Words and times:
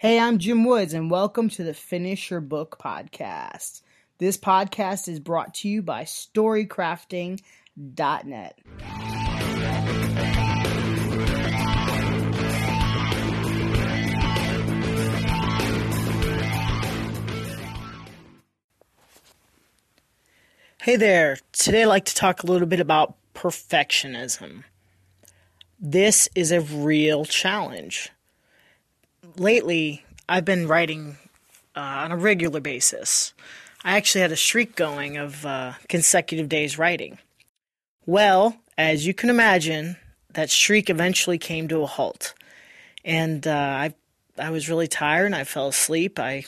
Hey, 0.00 0.20
I'm 0.20 0.38
Jim 0.38 0.64
Woods, 0.64 0.94
and 0.94 1.10
welcome 1.10 1.48
to 1.48 1.64
the 1.64 1.74
Finish 1.74 2.30
Your 2.30 2.40
Book 2.40 2.78
podcast. 2.80 3.82
This 4.18 4.36
podcast 4.36 5.08
is 5.08 5.18
brought 5.18 5.54
to 5.54 5.68
you 5.68 5.82
by 5.82 6.04
StoryCrafting.net. 6.04 8.58
Hey 20.80 20.94
there. 20.94 21.38
Today 21.50 21.82
I'd 21.82 21.86
like 21.86 22.04
to 22.04 22.14
talk 22.14 22.44
a 22.44 22.46
little 22.46 22.68
bit 22.68 22.78
about 22.78 23.16
perfectionism. 23.34 24.62
This 25.80 26.28
is 26.36 26.52
a 26.52 26.60
real 26.60 27.24
challenge 27.24 28.12
lately 29.38 30.04
I've 30.28 30.44
been 30.44 30.68
writing 30.68 31.16
uh, 31.76 31.80
on 31.80 32.12
a 32.12 32.16
regular 32.16 32.60
basis. 32.60 33.32
I 33.84 33.96
actually 33.96 34.22
had 34.22 34.32
a 34.32 34.36
streak 34.36 34.76
going 34.76 35.16
of 35.16 35.46
uh, 35.46 35.74
consecutive 35.88 36.48
days 36.48 36.78
writing. 36.78 37.18
Well, 38.06 38.56
as 38.76 39.06
you 39.06 39.14
can 39.14 39.30
imagine, 39.30 39.96
that 40.34 40.50
streak 40.50 40.90
eventually 40.90 41.38
came 41.38 41.68
to 41.68 41.82
a 41.82 41.86
halt, 41.86 42.34
and 43.04 43.46
uh, 43.46 43.52
I 43.52 43.94
I 44.38 44.50
was 44.50 44.68
really 44.68 44.88
tired 44.88 45.26
and 45.26 45.34
I 45.34 45.44
fell 45.44 45.68
asleep. 45.68 46.18
I 46.18 46.44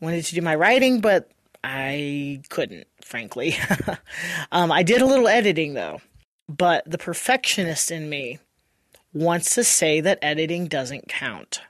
wanted 0.00 0.24
to 0.24 0.34
do 0.34 0.42
my 0.42 0.54
writing, 0.54 1.00
but 1.00 1.30
I 1.62 2.42
couldn't, 2.48 2.86
frankly. 3.02 3.56
um, 4.52 4.70
I 4.70 4.82
did 4.82 5.02
a 5.02 5.06
little 5.06 5.28
editing 5.28 5.74
though, 5.74 6.00
but 6.48 6.88
the 6.90 6.98
perfectionist 6.98 7.90
in 7.90 8.08
me 8.08 8.38
wants 9.12 9.54
to 9.54 9.64
say 9.64 10.00
that 10.00 10.18
editing 10.22 10.66
doesn't 10.66 11.08
count 11.08 11.60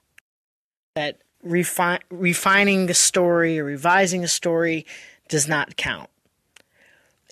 that 0.94 1.18
refi- 1.44 2.00
refining 2.08 2.86
the 2.86 2.94
story 2.94 3.58
or 3.58 3.64
revising 3.64 4.22
a 4.22 4.28
story 4.28 4.86
does 5.28 5.48
not 5.48 5.76
count. 5.76 6.08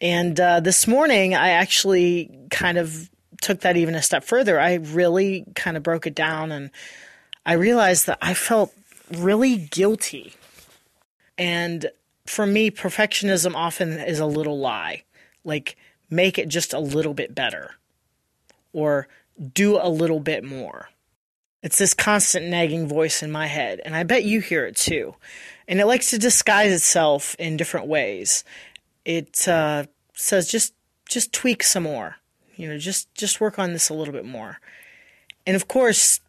And 0.00 0.38
uh, 0.40 0.58
this 0.58 0.88
morning, 0.88 1.36
I 1.36 1.50
actually 1.50 2.28
kind 2.50 2.76
of 2.76 3.08
took 3.40 3.60
that 3.60 3.76
even 3.76 3.94
a 3.94 4.02
step 4.02 4.24
further. 4.24 4.58
I 4.58 4.74
really 4.74 5.44
kind 5.54 5.76
of 5.76 5.84
broke 5.84 6.08
it 6.08 6.14
down 6.14 6.50
and 6.50 6.70
I 7.46 7.52
realized 7.52 8.06
that 8.08 8.18
I 8.20 8.34
felt 8.34 8.72
really 9.12 9.56
guilty. 9.56 10.34
And 11.38 11.86
for 12.26 12.46
me, 12.46 12.68
perfectionism 12.68 13.54
often 13.54 13.92
is 13.92 14.18
a 14.18 14.26
little 14.26 14.58
lie. 14.58 15.04
Like, 15.44 15.76
make 16.10 16.36
it 16.36 16.48
just 16.48 16.72
a 16.72 16.80
little 16.80 17.14
bit 17.14 17.32
better 17.32 17.76
or 18.72 19.06
do 19.54 19.76
a 19.80 19.88
little 19.88 20.20
bit 20.20 20.42
more. 20.42 20.88
It's 21.62 21.78
this 21.78 21.94
constant 21.94 22.46
nagging 22.46 22.88
voice 22.88 23.22
in 23.22 23.30
my 23.30 23.46
head, 23.46 23.80
and 23.84 23.94
I 23.94 24.02
bet 24.02 24.24
you 24.24 24.40
hear 24.40 24.66
it 24.66 24.76
too. 24.76 25.14
And 25.68 25.80
it 25.80 25.86
likes 25.86 26.10
to 26.10 26.18
disguise 26.18 26.72
itself 26.72 27.36
in 27.38 27.56
different 27.56 27.86
ways. 27.86 28.42
It 29.04 29.46
uh, 29.46 29.84
says 30.14 30.50
just 30.50 30.74
just 31.08 31.32
tweak 31.32 31.62
some 31.62 31.84
more, 31.84 32.16
you 32.56 32.68
know, 32.68 32.78
just 32.78 33.14
just 33.14 33.40
work 33.40 33.58
on 33.58 33.72
this 33.72 33.88
a 33.88 33.94
little 33.94 34.12
bit 34.12 34.24
more, 34.24 34.58
and 35.46 35.54
of 35.54 35.68
course, 35.68 36.20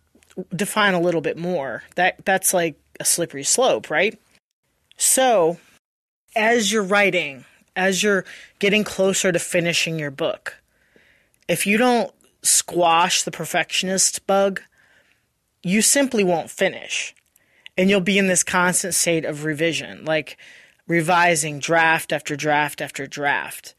define 0.56 0.94
a 0.94 1.02
little 1.02 1.22
bit 1.22 1.38
more. 1.38 1.84
That 1.96 2.24
that's 2.26 2.54
like 2.54 2.76
a 3.00 3.06
slippery 3.06 3.44
slope, 3.44 3.90
right? 3.90 4.20
So, 4.98 5.58
as 6.36 6.72
you're 6.72 6.84
writing, 6.84 7.46
as 7.76 8.04
you're 8.04 8.26
getting 8.60 8.84
closer 8.84 9.32
to 9.32 9.40
finishing 9.40 9.98
your 9.98 10.12
book, 10.12 10.62
if 11.48 11.66
you 11.66 11.78
don't 11.78 12.14
squash 12.44 13.24
the 13.24 13.32
perfectionist 13.32 14.28
bug, 14.28 14.62
you 15.64 15.82
simply 15.82 16.24
won't 16.24 16.50
finish. 16.50 17.16
And 17.78 17.90
you'll 17.90 18.02
be 18.02 18.20
in 18.20 18.28
this 18.28 18.44
constant 18.44 18.94
state 18.94 19.26
of 19.26 19.46
revision, 19.46 20.06
like 20.06 20.38
revising 20.88 21.60
draft 21.60 22.14
after 22.14 22.36
draft 22.36 22.82
after 22.82 23.08
draft. 23.08 23.74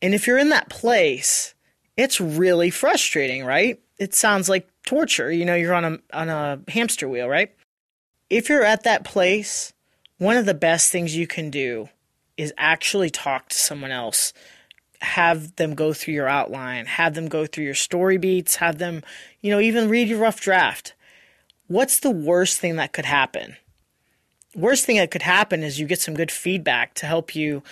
And 0.00 0.14
if 0.14 0.26
you're 0.26 0.38
in 0.38 0.48
that 0.48 0.68
place, 0.68 1.54
it's 1.96 2.20
really 2.20 2.70
frustrating, 2.70 3.44
right? 3.44 3.80
It 3.98 4.14
sounds 4.14 4.48
like 4.48 4.68
torture. 4.84 5.30
You 5.30 5.44
know, 5.44 5.54
you're 5.54 5.74
on 5.74 5.84
a 5.84 5.98
on 6.12 6.28
a 6.28 6.60
hamster 6.68 7.08
wheel, 7.08 7.28
right? 7.28 7.54
If 8.28 8.48
you're 8.48 8.64
at 8.64 8.82
that 8.82 9.04
place, 9.04 9.72
one 10.18 10.36
of 10.36 10.46
the 10.46 10.54
best 10.54 10.90
things 10.90 11.14
you 11.14 11.26
can 11.28 11.50
do 11.50 11.90
is 12.36 12.52
actually 12.56 13.10
talk 13.10 13.50
to 13.50 13.56
someone 13.56 13.92
else. 13.92 14.32
Have 15.00 15.54
them 15.56 15.74
go 15.74 15.92
through 15.92 16.14
your 16.14 16.28
outline, 16.28 16.86
have 16.86 17.14
them 17.14 17.28
go 17.28 17.44
through 17.46 17.64
your 17.64 17.74
story 17.74 18.16
beats, 18.16 18.56
have 18.56 18.78
them, 18.78 19.02
you 19.40 19.50
know, 19.50 19.60
even 19.60 19.88
read 19.88 20.08
your 20.08 20.18
rough 20.18 20.40
draft 20.40 20.94
what's 21.66 22.00
the 22.00 22.10
worst 22.10 22.58
thing 22.58 22.76
that 22.76 22.92
could 22.92 23.04
happen? 23.04 23.56
Worst 24.54 24.84
thing 24.84 24.96
that 24.96 25.10
could 25.10 25.22
happen 25.22 25.62
is 25.62 25.80
you 25.80 25.86
get 25.86 26.00
some 26.00 26.14
good 26.14 26.30
feedback 26.30 26.94
to 26.94 27.06
help 27.06 27.34
you 27.34 27.62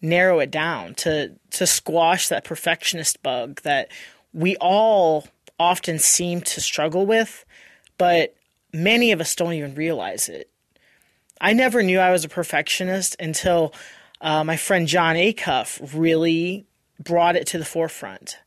narrow 0.00 0.38
it 0.40 0.50
down, 0.50 0.94
to 0.94 1.32
to 1.50 1.66
squash 1.66 2.28
that 2.28 2.44
perfectionist 2.44 3.22
bug 3.22 3.62
that 3.62 3.90
we 4.32 4.56
all 4.56 5.26
often 5.58 5.98
seem 5.98 6.40
to 6.40 6.60
struggle 6.60 7.06
with, 7.06 7.44
but 7.96 8.34
many 8.72 9.12
of 9.12 9.20
us 9.20 9.34
don't 9.34 9.52
even 9.52 9.74
realize 9.74 10.28
it. 10.28 10.50
I 11.40 11.52
never 11.52 11.82
knew 11.82 11.98
I 11.98 12.10
was 12.10 12.24
a 12.24 12.28
perfectionist 12.28 13.16
until 13.20 13.72
uh, 14.20 14.44
my 14.44 14.56
friend 14.56 14.88
Jon 14.88 15.16
Acuff 15.16 15.94
really 15.94 16.66
brought 16.98 17.36
it 17.36 17.46
to 17.48 17.58
the 17.58 17.64
forefront. 17.64 18.38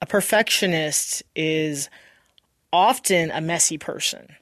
A 0.00 0.06
perfectionist 0.06 1.22
is 1.34 1.88
often 2.74 3.30
a 3.30 3.40
messy 3.40 3.78
person. 3.78 4.34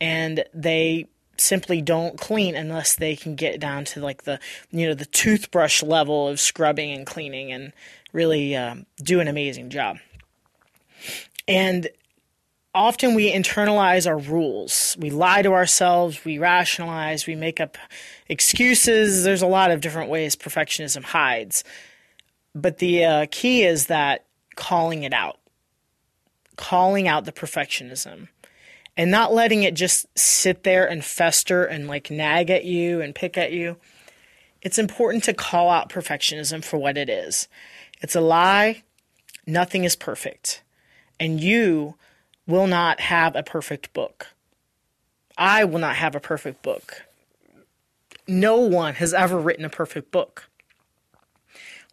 And 0.00 0.44
they 0.54 1.08
simply 1.36 1.82
don't 1.82 2.16
clean 2.18 2.54
unless 2.54 2.94
they 2.94 3.16
can 3.16 3.34
get 3.34 3.58
down 3.58 3.84
to 3.84 4.00
like 4.00 4.22
the 4.22 4.38
you 4.70 4.86
know 4.86 4.94
the 4.94 5.06
toothbrush 5.06 5.82
level 5.82 6.28
of 6.28 6.38
scrubbing 6.38 6.92
and 6.92 7.04
cleaning 7.04 7.50
and 7.50 7.72
really 8.12 8.54
um, 8.54 8.86
do 9.02 9.18
an 9.18 9.26
amazing 9.26 9.70
job. 9.70 9.98
And 11.48 11.88
often 12.74 13.14
we 13.14 13.32
internalize 13.32 14.06
our 14.06 14.18
rules. 14.18 14.96
We 15.00 15.10
lie 15.10 15.42
to 15.42 15.52
ourselves 15.52 16.24
we 16.24 16.38
rationalize 16.38 17.26
we 17.26 17.34
make 17.34 17.60
up 17.60 17.76
excuses. 18.28 19.24
There's 19.24 19.42
a 19.42 19.48
lot 19.48 19.72
of 19.72 19.80
different 19.80 20.10
ways 20.10 20.36
perfectionism 20.36 21.02
hides. 21.02 21.64
But 22.54 22.78
the 22.78 23.04
uh, 23.04 23.26
key 23.32 23.64
is 23.64 23.86
that 23.86 24.26
calling 24.54 25.02
it 25.02 25.12
out 25.12 25.38
calling 26.56 27.08
out 27.08 27.24
the 27.24 27.32
perfectionism 27.32 28.28
and 28.96 29.10
not 29.10 29.32
letting 29.32 29.62
it 29.62 29.74
just 29.74 30.06
sit 30.18 30.64
there 30.64 30.88
and 30.88 31.04
fester 31.04 31.64
and 31.64 31.88
like 31.88 32.10
nag 32.10 32.50
at 32.50 32.64
you 32.64 33.00
and 33.00 33.14
pick 33.14 33.38
at 33.38 33.52
you. 33.52 33.76
It's 34.60 34.78
important 34.78 35.24
to 35.24 35.34
call 35.34 35.70
out 35.70 35.88
perfectionism 35.88 36.64
for 36.64 36.78
what 36.78 36.96
it 36.96 37.08
is. 37.08 37.48
It's 38.00 38.14
a 38.14 38.20
lie. 38.20 38.82
Nothing 39.46 39.84
is 39.84 39.96
perfect. 39.96 40.62
And 41.18 41.40
you 41.40 41.96
will 42.46 42.66
not 42.66 43.00
have 43.00 43.34
a 43.34 43.42
perfect 43.42 43.92
book. 43.92 44.28
I 45.36 45.64
will 45.64 45.78
not 45.78 45.96
have 45.96 46.14
a 46.14 46.20
perfect 46.20 46.62
book. 46.62 47.06
No 48.28 48.58
one 48.58 48.94
has 48.94 49.14
ever 49.14 49.38
written 49.38 49.64
a 49.64 49.70
perfect 49.70 50.12
book. 50.12 50.48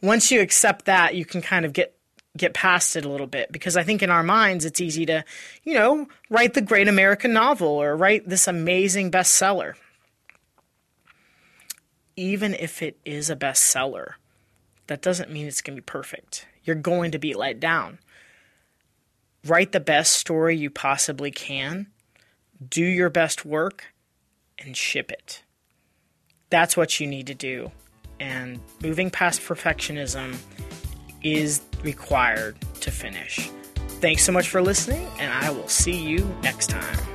Once 0.01 0.31
you 0.31 0.41
accept 0.41 0.85
that, 0.85 1.15
you 1.15 1.25
can 1.25 1.41
kind 1.41 1.65
of 1.65 1.73
get 1.73 1.98
get 2.39 2.53
past 2.53 2.95
it 2.95 3.05
a 3.05 3.09
little 3.09 3.27
bit 3.27 3.51
because 3.51 3.77
I 3.77 3.83
think 3.83 4.01
in 4.01 4.09
our 4.09 4.23
minds 4.23 4.65
it's 4.65 4.81
easy 4.81 5.05
to, 5.05 5.23
you 5.63 5.75
know, 5.75 6.07
write 6.29 6.55
the 6.55 6.61
great 6.61 6.87
American 6.87 7.33
novel 7.33 7.67
or 7.67 7.95
write 7.95 8.27
this 8.27 8.47
amazing 8.47 9.11
bestseller. 9.11 9.73
Even 12.15 12.53
if 12.53 12.81
it 12.81 12.97
is 13.05 13.29
a 13.29 13.35
bestseller, 13.35 14.13
that 14.87 15.01
doesn't 15.01 15.31
mean 15.31 15.45
it's 15.45 15.61
going 15.61 15.75
to 15.75 15.81
be 15.81 15.85
perfect. 15.85 16.47
You're 16.63 16.75
going 16.75 17.11
to 17.11 17.19
be 17.19 17.33
let 17.33 17.59
down. 17.59 17.99
Write 19.45 19.71
the 19.71 19.79
best 19.79 20.13
story 20.13 20.57
you 20.57 20.69
possibly 20.69 21.31
can, 21.31 21.87
do 22.67 22.83
your 22.83 23.09
best 23.09 23.45
work, 23.45 23.93
and 24.57 24.75
ship 24.75 25.11
it. 25.11 25.43
That's 26.49 26.75
what 26.75 26.99
you 26.99 27.07
need 27.07 27.27
to 27.27 27.35
do. 27.35 27.71
And 28.19 28.59
moving 28.81 29.09
past 29.09 29.41
perfectionism 29.41 30.35
is 31.23 31.61
required 31.83 32.57
to 32.81 32.91
finish. 32.91 33.49
Thanks 34.01 34.23
so 34.23 34.31
much 34.31 34.49
for 34.49 34.61
listening, 34.61 35.07
and 35.19 35.31
I 35.33 35.49
will 35.51 35.67
see 35.67 35.97
you 35.97 36.25
next 36.41 36.69
time. 36.69 37.08